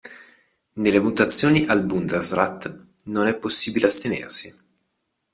[0.77, 4.51] Nelle votazioni al Bundesrat non è possibile astenersi.